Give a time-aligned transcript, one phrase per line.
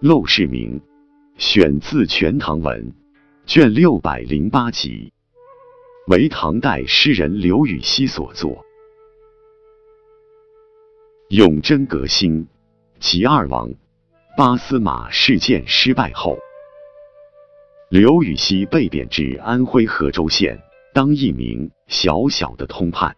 [0.00, 0.80] 陋室铭，
[1.36, 2.90] 选自《全唐文》，
[3.44, 5.12] 卷六百零八集，
[6.06, 8.64] 为唐代诗人刘禹锡所作。
[11.28, 12.48] 永贞革新，
[12.98, 13.70] 即二王
[14.38, 16.38] 八司马事件失败后，
[17.90, 20.62] 刘禹锡被贬至安徽和州县，
[20.94, 23.14] 当一名小小的通判。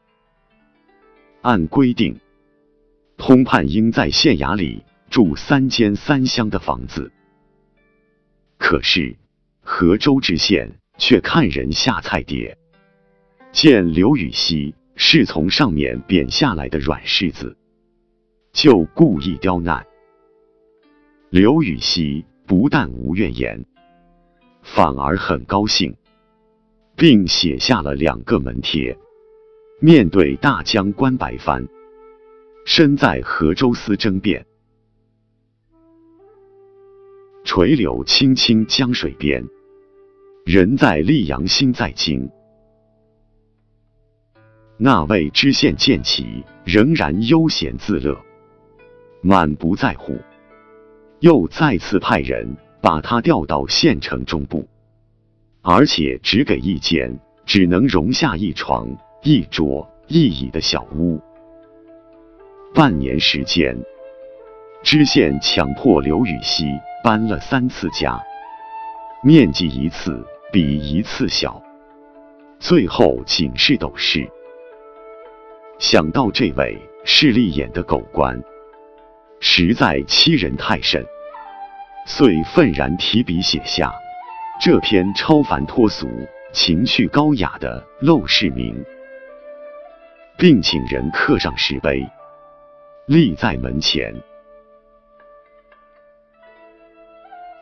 [1.43, 2.19] 按规定，
[3.17, 4.83] 通判应在县衙里。
[5.13, 7.13] 住三间三厢的房子，
[8.57, 9.15] 可是
[9.61, 12.57] 河州知县却看人下菜碟，
[13.53, 17.59] 见刘禹锡是从上面贬下来的软柿子，
[18.55, 19.87] 就故意刁难。
[21.29, 23.67] 刘禹锡不但无怨言，
[24.63, 25.95] 反而很高兴，
[26.97, 28.97] 并写下了两个门帖，
[29.79, 31.69] 面对大将关白帆，
[32.65, 34.47] 身在河州司争辩。
[37.55, 39.45] 垂柳青青江水边，
[40.47, 42.31] 人在溧阳心在京。
[44.79, 48.19] 那位知县见其仍然悠闲自乐，
[49.21, 50.17] 满不在乎，
[51.21, 54.67] 又再次派人把他调到县城中部，
[55.61, 58.89] 而且只给一间只能容下一床、
[59.23, 61.21] 一桌、一椅的小屋。
[62.75, 63.77] 半年时间，
[64.83, 66.65] 知县强迫刘禹锡。
[67.03, 68.23] 搬了三次家，
[69.25, 71.61] 面积一次比一次小，
[72.61, 74.31] 最后仅是斗室。
[75.81, 78.41] 想到这位势利眼的狗官，
[79.41, 81.05] 实在欺人太甚，
[82.07, 83.93] 遂愤然提笔写下
[84.61, 86.09] 这篇超凡脱俗、
[86.53, 88.73] 情趣高雅的《陋室铭》，
[90.37, 92.09] 并请人刻上石碑，
[93.07, 94.15] 立在门前。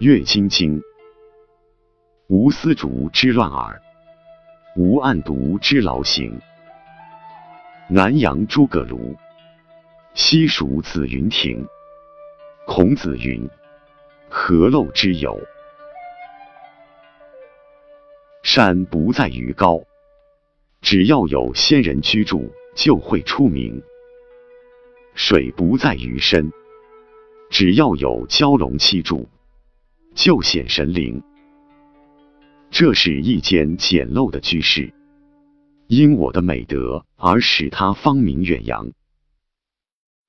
[0.00, 0.82] 阅金经，
[2.26, 3.82] 无丝竹之乱耳，
[4.74, 6.40] 无案牍之劳形。
[7.86, 9.14] 南阳诸葛庐，
[10.14, 11.66] 西蜀子云亭。
[12.66, 13.46] 孔子云
[14.30, 15.38] ：“何陋之有？
[18.42, 19.82] 山不在于高，
[20.80, 23.82] 只要有仙人居住，就会出名；
[25.14, 26.50] 水不在于深，
[27.50, 29.28] 只要有蛟龙栖住。”
[30.14, 31.22] 就显神灵。
[32.70, 34.92] 这是一间简陋的居室，
[35.88, 38.92] 因我的美德而使它芳名远扬。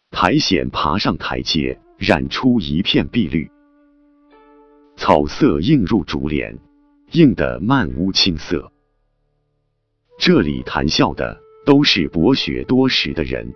[0.10, 3.48] 苔藓爬上台阶，染出一片碧绿；
[4.98, 6.58] 草色映入竹帘，
[7.12, 8.72] 映得漫屋青色。
[10.20, 13.54] 这里谈笑的都是博学多识的人，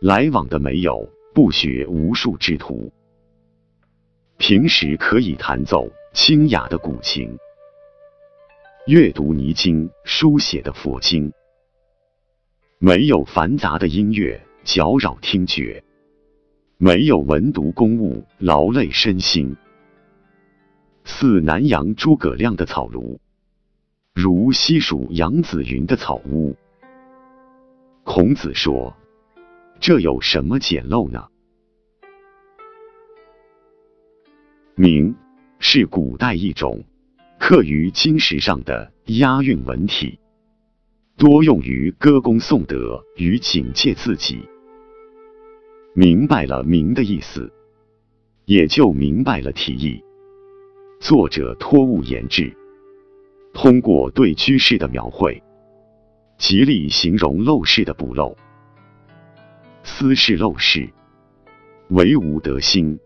[0.00, 2.92] 来往的没有不学无术之徒。
[4.40, 7.36] 平时可以弹奏清雅的古琴，
[8.86, 11.30] 阅读泥经书写的佛经，
[12.78, 15.84] 没有繁杂的音乐搅扰听觉，
[16.78, 19.54] 没有文读公务劳累身心。
[21.04, 23.18] 似南阳诸葛亮的草庐，
[24.14, 26.56] 如西蜀杨子云的草屋。
[28.04, 28.96] 孔子说
[29.80, 31.28] ：“这有什么简陋呢？”
[34.82, 35.14] 铭
[35.58, 36.82] 是古代一种
[37.38, 40.18] 刻于金石上的押韵文体，
[41.18, 44.40] 多用于歌功颂德与警戒自己。
[45.92, 47.52] 明白了“铭”的意思，
[48.46, 50.02] 也就明白了题意。
[50.98, 52.50] 作者托物言志，
[53.52, 55.42] 通过对居室的描绘，
[56.38, 58.34] 极力形容陋室的不陋。
[59.84, 60.88] 斯是陋室，
[61.90, 62.98] 惟吾德馨。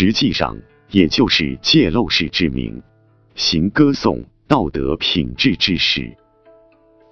[0.00, 0.56] 实际上，
[0.92, 2.80] 也就是借陋室之名，
[3.34, 6.16] 行歌颂道德品质之实，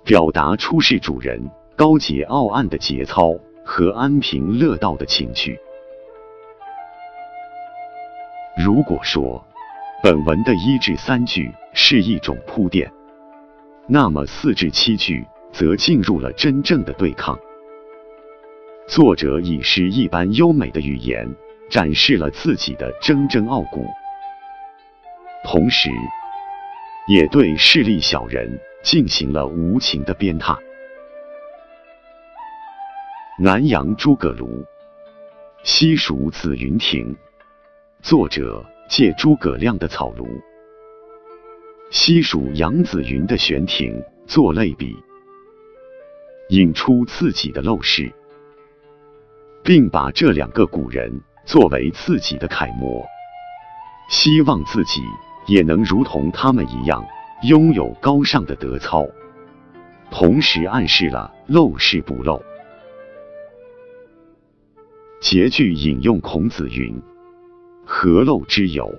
[0.05, 5.59] 表达出世主人高洁傲岸的节操和安贫乐道的情趣。
[8.65, 9.45] 如果说
[10.01, 12.89] 本文的一至三句是一种铺垫，
[13.89, 17.37] 那么四至七句则进入了真正的对抗。
[18.87, 21.29] 作者以诗一般优美的语言。
[21.69, 23.87] 展示了自己的铮铮傲骨，
[25.45, 25.91] 同时，
[27.09, 30.57] 也对势利小人进行了无情的鞭挞。
[33.39, 34.65] 南阳诸葛庐，
[35.63, 37.17] 西蜀子云亭。
[38.03, 40.29] 作者借诸葛亮的草庐，
[41.91, 44.95] 西蜀杨子云的悬亭做类比，
[46.51, 48.13] 引出自己的陋室，
[49.65, 53.07] 并把这两个古人作为自己的楷模，
[54.11, 55.01] 希望自己
[55.47, 57.07] 也能如同他们一样，
[57.45, 59.07] 拥有高尚的德操，
[60.11, 62.43] 同时暗示了陋室不陋。
[65.21, 67.01] 结句引用孔子云。
[67.89, 68.93] 何陋之有？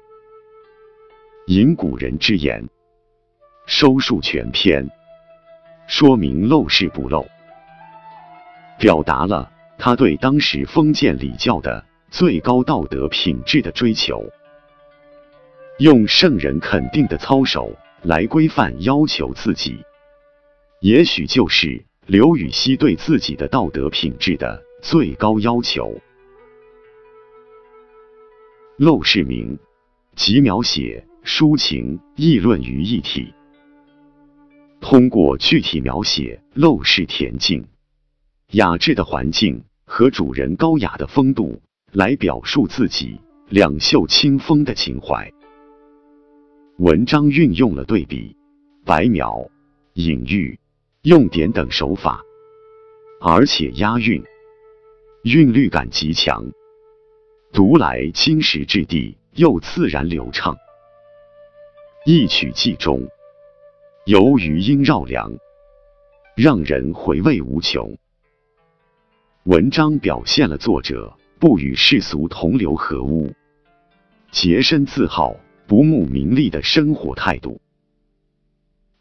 [1.47, 2.69] 引古人之言，
[3.65, 4.89] 收束全篇，
[5.87, 7.25] 说明陋室不陋，
[8.79, 14.25] 表达了他对当时封建礼教的最高道德品质的追求，
[15.79, 17.71] 用圣人肯定的操守
[18.01, 19.77] 来规范要求自己，
[20.79, 25.99] 也许就是刘禹锡对自己的道德品质的最高要求。
[28.77, 29.59] 陋室铭，
[30.15, 33.33] 即描写抒情议论于一体。
[34.79, 37.67] 通过具体描写陋室恬静、
[38.51, 41.59] 雅致的环境和主人高雅的风度，
[41.93, 45.31] 来表述自己两袖清风的情怀。
[46.79, 48.35] 文章运用了对比、
[48.85, 49.49] 白描、
[49.93, 50.59] 隐喻、
[51.03, 52.21] 用典等手法，
[53.21, 54.21] 而且押韵，
[55.23, 56.45] 韵律感极强。
[57.53, 60.57] 读来金石质地，又自然流畅，
[62.05, 63.07] 一曲寄中，
[64.05, 65.31] 由余音绕梁，
[66.35, 67.97] 让人回味无穷。
[69.45, 73.31] 文章表现了作者不与世俗同流合污、
[74.31, 75.35] 洁身自好、
[75.67, 77.61] 不慕名利的生活态度，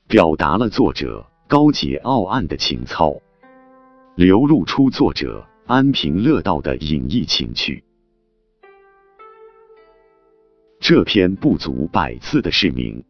[0.06, 3.22] 表达了作者高洁傲岸的情操，
[4.16, 7.82] 流露出作者安贫乐道的隐逸情趣。
[10.78, 13.02] 这篇不足百字的释名，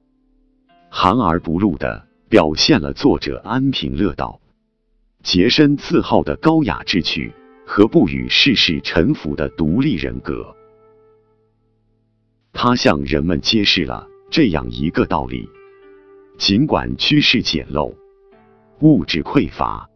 [0.88, 4.40] 含而不露的表现了作者安贫乐道、
[5.24, 7.32] 洁身自好的高雅志趣
[7.66, 10.54] 和不与世事沉浮的独立人格。
[12.52, 15.46] 他向人们揭示了这样一个道理：
[16.38, 17.92] 尽管居室简陋、
[18.80, 19.90] 物质匮乏，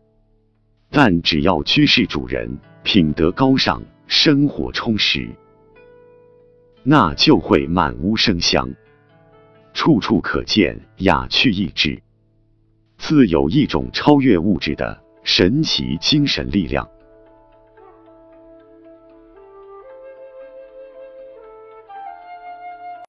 [0.90, 5.30] 但只要居室主人品德高尚、生活充实。
[6.82, 8.74] 那就会满屋生香，
[9.72, 12.02] 处处可见雅趣逸致，
[12.98, 16.88] 自有一种超越物质的神奇精神力量。